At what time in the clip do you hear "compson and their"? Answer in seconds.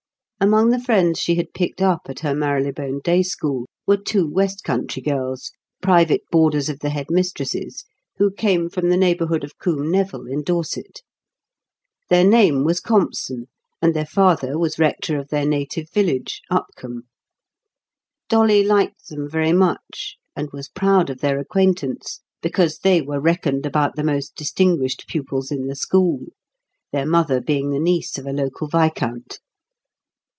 12.81-14.07